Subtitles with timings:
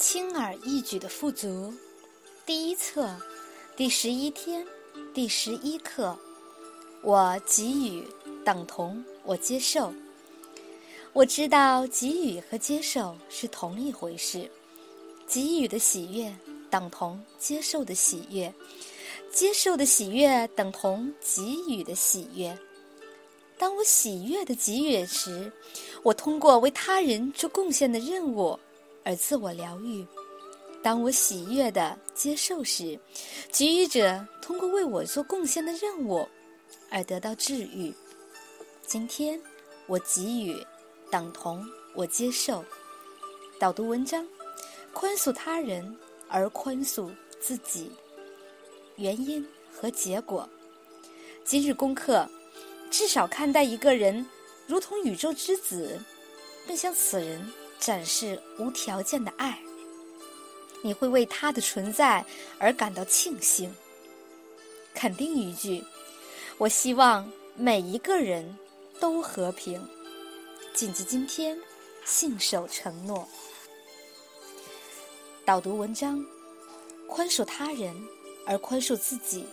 [0.00, 1.70] 轻而易举的富足，
[2.46, 3.14] 第一册，
[3.76, 4.66] 第十一天，
[5.12, 6.18] 第十一课。
[7.02, 8.02] 我给予
[8.42, 9.92] 等同我接受。
[11.12, 14.50] 我知道给予和接受是同一回事。
[15.26, 16.34] 给予的喜悦
[16.70, 18.52] 等同接受的喜悦，
[19.30, 22.58] 接受的喜悦等同给予的喜悦。
[23.58, 25.52] 当我喜悦的给予时，
[26.02, 28.58] 我通过为他人做贡献的任务。
[29.04, 30.06] 而自我疗愈。
[30.82, 32.98] 当我喜悦的接受时，
[33.52, 36.26] 给予者通过为我做贡献的任务
[36.90, 37.94] 而得到治愈。
[38.86, 39.40] 今天
[39.86, 40.66] 我给予
[41.10, 42.64] 等同我接受。
[43.58, 44.26] 导读文章：
[44.92, 45.96] 宽恕他人
[46.28, 47.92] 而宽恕自己。
[48.96, 50.48] 原因和结果。
[51.44, 52.26] 今日功课：
[52.90, 54.26] 至少看待一个人
[54.66, 56.00] 如同宇宙之子，
[56.66, 57.52] 并向此人。
[57.80, 59.58] 展示无条件的爱，
[60.82, 62.24] 你会为他的存在
[62.58, 63.74] 而感到庆幸。
[64.94, 65.82] 肯定语句：
[66.58, 68.56] 我希望每一个人
[69.00, 69.82] 都和平。
[70.74, 71.58] 谨记今天，
[72.04, 73.26] 信守承诺。
[75.44, 76.24] 导读文章：
[77.08, 77.96] 宽恕他人
[78.46, 79.46] 而宽恕自己。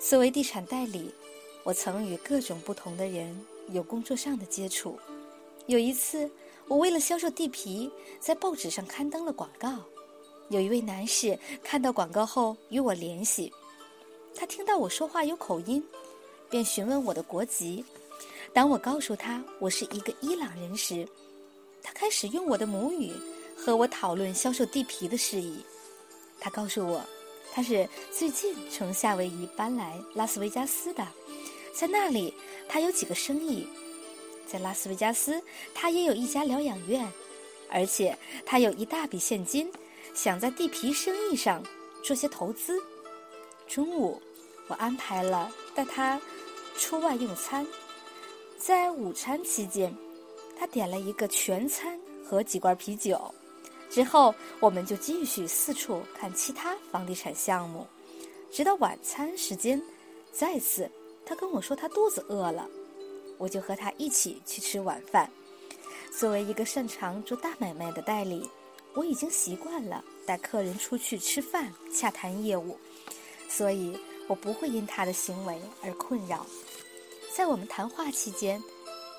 [0.00, 1.14] 作为地产代理，
[1.64, 4.98] 我曾与各种不同的人有工作上的接触。
[5.70, 6.28] 有一次，
[6.66, 9.76] 我为了销售地皮，在报纸上刊登了广告。
[10.48, 13.52] 有一位男士看到广告后与我联系，
[14.34, 15.80] 他听到我说话有口音，
[16.50, 17.84] 便询问我的国籍。
[18.52, 21.06] 当我告诉他我是一个伊朗人时，
[21.84, 23.12] 他开始用我的母语
[23.56, 25.64] 和我讨论销售地皮的事宜。
[26.40, 27.00] 他告诉我，
[27.52, 31.06] 他是最近从夏威夷搬来拉斯维加斯的，
[31.72, 32.34] 在那里
[32.68, 33.68] 他有几个生意。
[34.50, 35.40] 在拉斯维加斯，
[35.74, 37.06] 他也有一家疗养院，
[37.70, 39.70] 而且他有一大笔现金，
[40.12, 41.62] 想在地皮生意上
[42.02, 42.76] 做些投资。
[43.68, 44.20] 中午，
[44.66, 46.20] 我安排了带他
[46.76, 47.64] 出外用餐，
[48.58, 49.94] 在午餐期间，
[50.58, 53.32] 他点了一个全餐和几罐啤酒。
[53.88, 57.86] 之后，我们就继续四处看其他房地产项目，
[58.50, 59.80] 直到晚餐时间。
[60.32, 60.90] 再次，
[61.24, 62.68] 他跟我说他肚子饿了。
[63.40, 65.30] 我就和他一起去吃晚饭。
[66.12, 68.46] 作为一个擅长做大买卖的代理，
[68.92, 72.78] 我已经习惯了带客人出去吃饭、洽谈业务，
[73.48, 76.44] 所以我不会因他的行为而困扰。
[77.34, 78.62] 在我们谈话期间，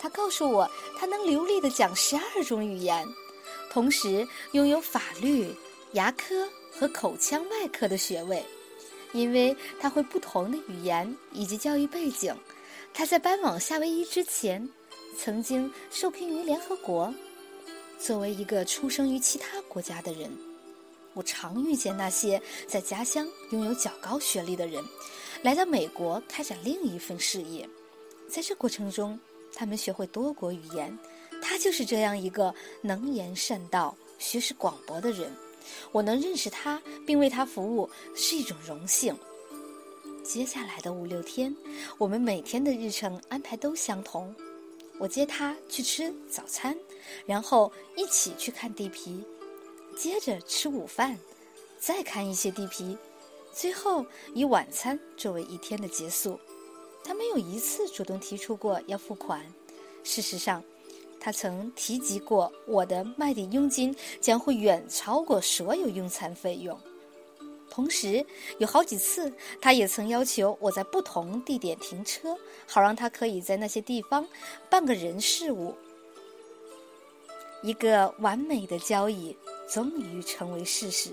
[0.00, 3.06] 他告诉我他能流利地讲十二种语言，
[3.70, 5.54] 同时拥有法律、
[5.92, 8.42] 牙科和口腔外科的学位，
[9.12, 12.34] 因为他会不同的语言以及教育背景。
[12.96, 14.66] 他在搬往夏威夷之前，
[15.18, 17.12] 曾经受聘于联合国。
[17.98, 20.30] 作为一个出生于其他国家的人，
[21.12, 24.82] 我常遇见那些在家乡拥有较高学历的人，
[25.42, 27.68] 来到美国开展另一份事业。
[28.30, 29.20] 在这过程中，
[29.54, 30.98] 他们学会多国语言。
[31.42, 35.30] 他就是这样一个能言善道、学识广博的人。
[35.92, 39.14] 我能认识他并为他服务是一种荣幸。
[40.26, 41.54] 接下来的五六天，
[41.98, 44.34] 我们每天的日程安排都相同。
[44.98, 46.76] 我接他去吃早餐，
[47.24, 49.22] 然后一起去看地皮，
[49.96, 51.16] 接着吃午饭，
[51.78, 52.98] 再看一些地皮，
[53.54, 54.04] 最后
[54.34, 56.38] 以晚餐作为一天的结束。
[57.04, 59.40] 他没有一次主动提出过要付款。
[60.02, 60.60] 事实上，
[61.20, 66.76] 他曾提及过我的卖地佣金将会远超过所有用餐费用。
[67.76, 68.24] 同时，
[68.56, 72.34] 有好几次，他也曾要求我在不同地点停车，
[72.66, 74.26] 好让他可以在那些地方
[74.70, 75.74] 办个人事务。
[77.62, 79.36] 一个完美的交易
[79.68, 81.10] 终于成为事实。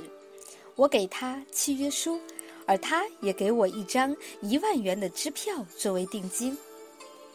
[0.75, 2.17] 我给他契约书，
[2.65, 6.57] 而他也给我一张一万元的支票作为定金。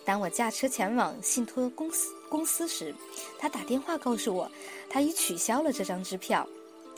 [0.06, 2.94] 当我驾车前往信托公司公司时，
[3.38, 4.50] 他打电话告诉我，
[4.88, 6.48] 他已取消了这张支票。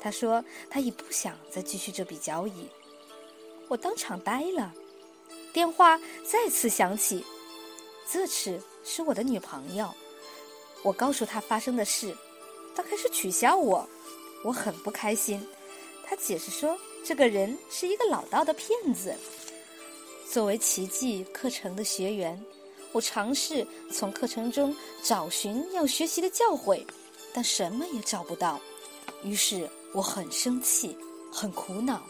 [0.01, 2.67] 他说：“他已不想再继续这笔交易。”
[3.69, 4.73] 我当场呆了。
[5.53, 7.25] 电话再次响起，
[8.11, 9.93] 这次是我的女朋友。
[10.83, 12.17] 我告诉她发生的事，
[12.75, 13.87] 她开始取笑我，
[14.43, 15.45] 我很不开心。
[16.05, 19.15] 她解释说：“这个人是一个老道的骗子。”
[20.31, 22.41] 作为奇迹课程的学员，
[22.93, 26.87] 我尝试从课程中找寻要学习的教诲，
[27.35, 28.61] 但什么也找不到。
[29.25, 29.69] 于是。
[29.93, 30.97] 我很生气，
[31.33, 32.03] 很苦恼。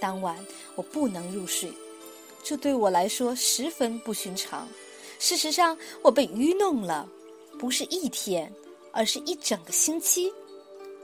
[0.00, 0.38] 当晚
[0.74, 1.72] 我不能入睡，
[2.42, 4.68] 这对我来说十分不寻常。
[5.18, 7.08] 事实上，我被愚弄了，
[7.58, 8.52] 不是一天，
[8.92, 10.32] 而是一整个星期。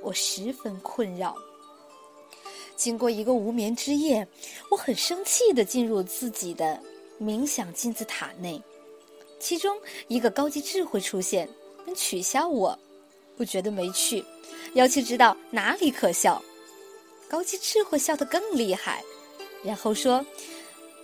[0.01, 1.37] 我十分困扰。
[2.77, 4.27] 经过一个无眠之夜，
[4.71, 6.81] 我很生气地进入自己的
[7.21, 8.63] 冥想金字塔内，
[9.41, 11.49] 其中一个高级智慧出现，
[11.87, 12.79] 能取笑我。
[13.37, 14.25] 我觉得没趣，
[14.75, 16.43] 要去知道哪里可笑。
[17.29, 19.03] 高级智慧笑得更厉害，
[19.65, 20.25] 然后说：“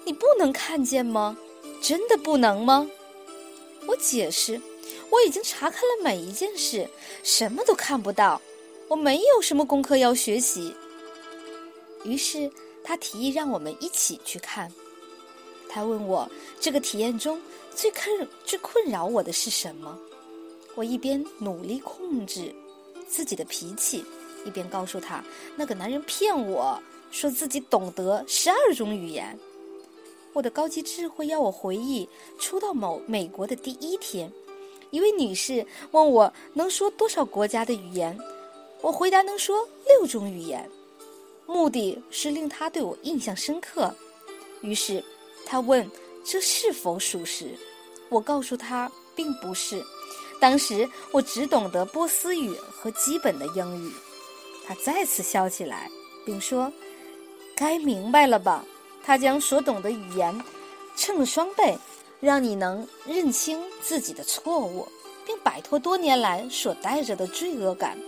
[0.05, 1.37] 你不能看见吗？
[1.83, 2.89] 真的不能吗？”
[3.89, 4.61] 我解释
[5.11, 6.89] ：“我已经查看了每一件事，
[7.23, 8.41] 什么都看不到。
[8.89, 10.75] 我没有什么功课要学习。”
[12.05, 12.51] 于是
[12.85, 14.71] 他提议让我们一起去看。
[15.69, 16.29] 他问我
[16.61, 17.41] 这个体验中
[17.75, 19.99] 最困最困扰我的是什么。
[20.75, 22.55] 我一边努力控制
[23.11, 24.05] 自己的脾气，
[24.45, 25.23] 一边告诉他
[25.57, 26.81] 那个男人骗我
[27.11, 29.37] 说自己懂得十二种语言。
[30.33, 32.09] 我的高级智慧要我回忆
[32.39, 34.33] 初到某美国的第一天，
[34.91, 38.17] 一位女士问我能说多少国家的语言，
[38.81, 40.71] 我回答能说六种语言。
[41.47, 43.93] 目的是令他对我印象深刻，
[44.61, 45.03] 于是
[45.45, 45.91] 他问
[46.25, 47.51] 这是否属实。
[48.09, 49.85] 我告诉他并不是。
[50.41, 53.93] 当时我只懂得波斯语和基本的英语。
[54.67, 55.89] 他再次笑起来，
[56.25, 56.73] 并说
[57.55, 58.65] ：“该明白了吧？
[59.05, 60.43] 他将所懂的语言
[60.97, 61.79] 乘了双倍，
[62.19, 64.89] 让你能认清自己的错误，
[65.27, 67.99] 并摆脱多年来所带着的罪恶感。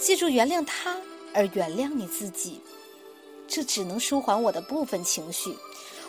[0.00, 0.96] 记住，原谅他。”
[1.38, 2.62] 而原谅你自己，
[3.46, 5.54] 这只能舒缓我的部分情绪。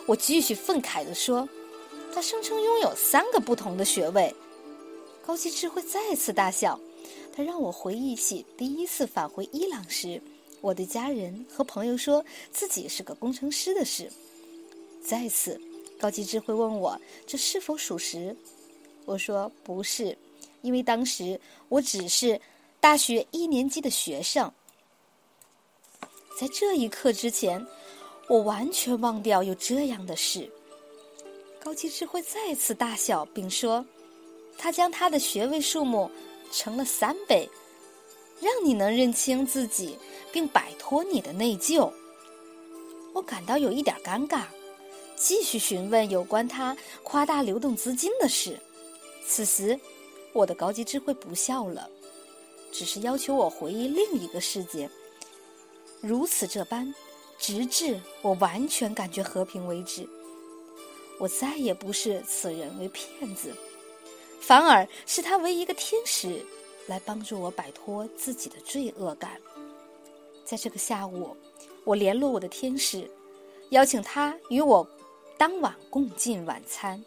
[0.06, 1.46] 我继续愤慨地说
[2.14, 4.34] ：“他声称拥有三个不同的学位。”
[5.28, 6.80] 高级智慧再次大笑。
[7.36, 10.18] 他让我回忆起第一次返回伊朗时，
[10.62, 14.10] 我的家人和朋友说自己是个工程师的事。
[15.04, 15.60] 再次，
[16.00, 18.34] 高级智慧问我这是否属实。
[19.04, 20.16] 我说不是，
[20.62, 21.38] 因为当时
[21.68, 22.40] 我只是
[22.80, 24.50] 大学一年级的学生。
[26.40, 27.64] 在这一刻之前，
[28.30, 30.50] 我完全忘掉有这样的事。
[31.62, 33.84] 高级智慧再次大笑，并说
[34.58, 36.10] ：“他将他的学位数目
[36.52, 37.48] 乘了三倍，
[38.40, 39.96] 让你能认清自己，
[40.32, 41.90] 并摆脱你的内疚。”
[43.14, 44.42] 我感到有一点尴尬，
[45.16, 48.58] 继续询问有关他夸大流动资金的事。
[49.26, 49.78] 此时，
[50.32, 51.88] 我的高级智慧不笑了，
[52.70, 54.88] 只是要求我回忆另一个世界。
[56.00, 56.94] 如此这般，
[57.38, 60.08] 直至我完全感觉和平为止。
[61.18, 63.52] 我再也不视此人为骗子，
[64.40, 66.44] 反而是他为一个天使，
[66.86, 69.32] 来帮助我摆脱自己的罪恶感。
[70.44, 71.36] 在这个下午，
[71.84, 73.10] 我联络我的天使，
[73.70, 74.88] 邀请他与我
[75.36, 77.04] 当晚共进晚餐。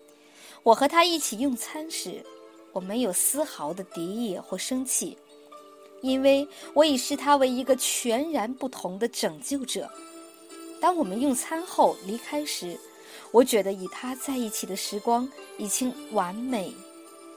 [0.63, 2.23] 我和他一起用餐时，
[2.71, 5.17] 我没有丝毫的敌意或生气。
[6.01, 9.89] 因为我已视他为一个全然不同的拯救者。
[10.79, 12.75] 当我们用餐后离开时，
[13.31, 15.27] 我觉得与他在一起的时光
[15.57, 16.73] 已经完美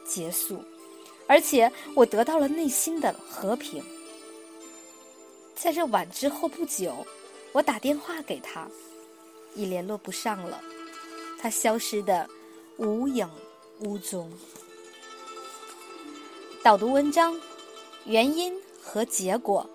[0.04, 0.62] 结束，
[1.26, 3.82] 而且我得到了内心的和平。
[5.54, 7.06] 在这晚之后不久，
[7.52, 8.68] 我打电话给他，
[9.54, 10.60] 已联络不上了，
[11.38, 12.28] 他消失的
[12.76, 13.28] 无影
[13.80, 14.30] 无踪。
[16.62, 17.34] 导读文章。
[18.06, 18.52] 原因
[18.82, 19.66] 和结果，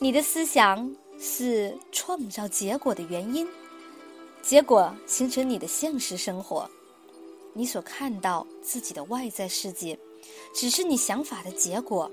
[0.00, 3.46] 你的思想是创造结果的原因，
[4.42, 6.68] 结果形成你的现实生活。
[7.56, 9.98] 你所看到自己的外在世界，
[10.54, 12.10] 只是你想法的结果。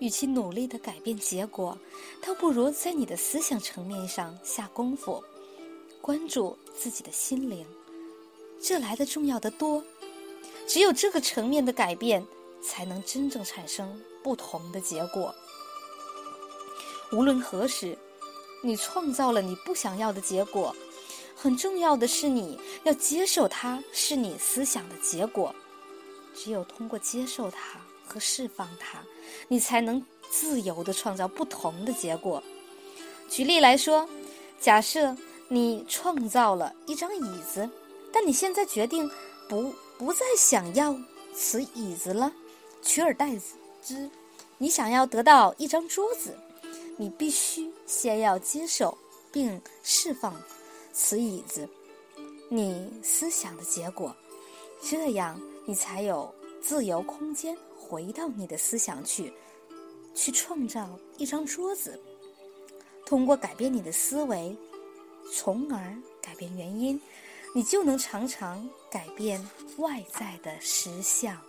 [0.00, 1.78] 与其努力的改变结果，
[2.20, 5.22] 倒不如在你的思想层面上下功夫，
[6.00, 7.64] 关注自己的心灵，
[8.60, 9.82] 这来的重要的多。
[10.66, 12.26] 只有这个层面的改变。
[12.60, 15.32] 才能真正产生不同的结果。
[17.12, 17.96] 无论何时，
[18.64, 20.74] 你创造了你不想要的结果，
[21.40, 25.54] 很重要的是你要接受它是你思想的结果。
[26.34, 28.98] 只有通过接受它和释放它，
[29.46, 32.42] 你才能自由的创造不同的结果。
[33.28, 34.08] 举例来说，
[34.60, 35.16] 假设
[35.46, 37.70] 你创造了一张椅子，
[38.12, 39.08] 但你现在决定
[39.48, 40.96] 不不再想要
[41.32, 42.32] 此椅子了。
[42.82, 43.30] 取而代
[43.82, 44.10] 之，
[44.58, 46.36] 你想要得到一张桌子，
[46.96, 48.96] 你必须先要接受
[49.32, 50.34] 并释放
[50.92, 51.68] 此椅子，
[52.48, 54.14] 你思想的结果，
[54.82, 59.32] 这样你才有自由空间回到你的思想去，
[60.14, 62.00] 去创造一张桌子。
[63.06, 64.56] 通过改变你的思维，
[65.32, 67.00] 从而改变原因，
[67.54, 69.46] 你就能常常改变
[69.78, 71.40] 外在的实相。